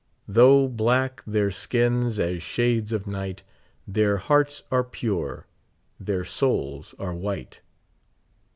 Though 0.27 0.67
black 0.67 1.23
their 1.27 1.51
skins 1.51 2.17
as 2.17 2.41
shades 2.41 2.91
of 2.91 3.05
night, 3.05 3.43
Their 3.87 4.17
hearts 4.17 4.63
are 4.71 4.83
pure, 4.83 5.45
their 5.99 6.25
souls 6.25 6.95
are 6.97 7.13
white. 7.13 7.61